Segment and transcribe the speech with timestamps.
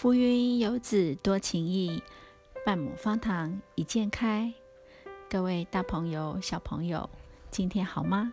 [0.00, 2.00] 浮云游子多情意，
[2.64, 4.54] 半亩方塘一鉴开。
[5.28, 7.10] 各位大朋友、小朋友，
[7.50, 8.32] 今天好吗？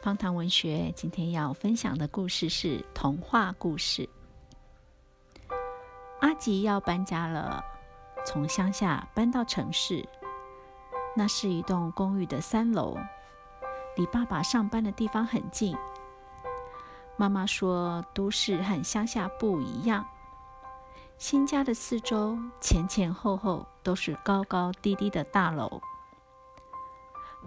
[0.00, 4.08] 方塘文学今天要分享的故事是童话故事。
[6.20, 7.60] 阿吉要搬家了，
[8.24, 10.08] 从乡下搬到城市。
[11.16, 12.96] 那是一栋公寓的三楼，
[13.96, 15.76] 离爸爸上班的地方很近。
[17.16, 20.06] 妈妈说，都市和乡下不一样。
[21.18, 25.80] 新家的四周前前后后都是高高低低的大楼。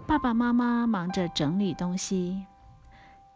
[0.06, 2.46] 爸爸妈妈忙着整理东西，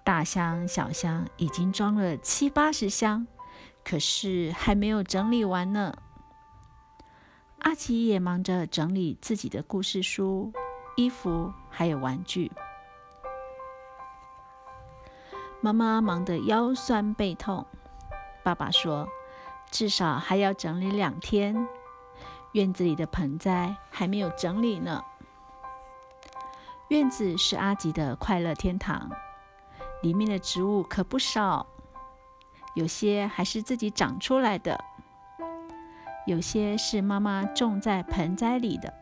[0.02, 3.27] 大箱小箱已经装了七八十箱，
[3.84, 5.95] 可是还没有整理完呢。
[7.61, 10.53] 阿奇也忙着整理自己的故事书、
[10.97, 12.51] 衣服还有玩具。
[15.61, 17.64] 妈妈忙得腰酸背痛，
[18.42, 19.09] 爸爸说。
[19.71, 21.67] 至少还要整理两天，
[22.53, 25.03] 院子里的盆栽还没有整理呢。
[26.89, 29.11] 院子是阿吉的快乐天堂，
[30.03, 31.67] 里面的植物可不少，
[32.75, 34.79] 有些还是自己长出来的，
[36.27, 38.93] 有些是妈妈种在盆栽里的，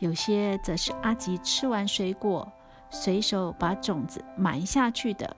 [0.00, 2.52] 有些则是阿吉吃完水果
[2.90, 5.34] 随手把种子埋下去的，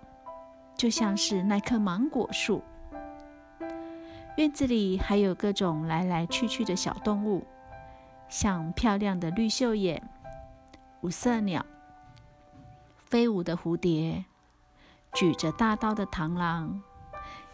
[0.77, 2.61] 就像是那棵芒果树。
[4.37, 7.47] 院子里还有各种来来去去的小动物，
[8.29, 10.11] 像漂亮的绿袖眼、
[11.03, 11.65] 五色鸟、
[13.07, 14.25] 飞舞的蝴蝶、
[15.13, 16.83] 举着大刀的螳螂，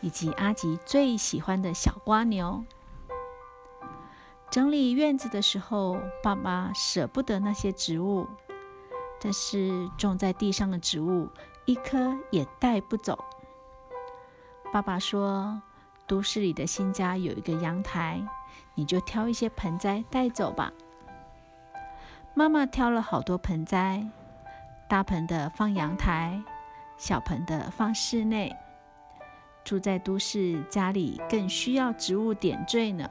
[0.01, 2.65] 以及阿吉最喜欢的小瓜牛。
[4.51, 8.27] 整理院子的时候，爸爸舍不得那些植物，
[9.21, 11.29] 但是种在地上的植物
[11.67, 13.23] 一颗也带不走。
[14.73, 15.61] 爸爸说。
[16.11, 18.21] 都市里的新家有一个阳台，
[18.75, 20.73] 你就挑一些盆栽带走吧。
[22.35, 24.05] 妈妈挑了好多盆栽，
[24.89, 26.43] 大盆的放阳台，
[26.99, 28.53] 小盆的放室内。
[29.63, 33.09] 住在都市，家里更需要植物点缀呢。